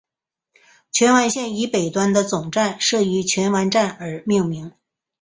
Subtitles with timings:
[0.91, 4.71] 荃湾线以北端的总站设于荃湾站而命名。